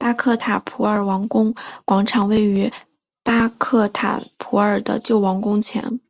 [0.00, 2.72] 巴克塔普尔王宫广场位于
[3.22, 6.00] 巴克塔普尔的旧王宫前。